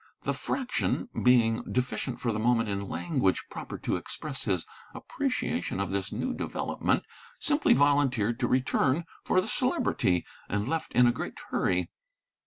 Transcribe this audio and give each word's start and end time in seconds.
The 0.23 0.33
Fraction, 0.33 1.09
being 1.21 1.61
deficient 1.71 2.19
for 2.19 2.31
the 2.31 2.39
moment 2.39 2.69
in 2.69 2.89
language 2.89 3.45
proper 3.51 3.77
to 3.77 3.97
express 3.97 4.45
his 4.45 4.65
appreciation 4.95 5.79
of 5.79 5.91
this 5.91 6.11
new 6.11 6.33
development, 6.33 7.03
simply 7.39 7.75
volunteered 7.75 8.39
to 8.39 8.47
return 8.47 9.05
for 9.23 9.39
the 9.41 9.47
Celebrity, 9.47 10.25
and 10.49 10.67
left 10.67 10.93
in 10.93 11.05
a 11.05 11.11
great 11.11 11.37
hurry. 11.51 11.91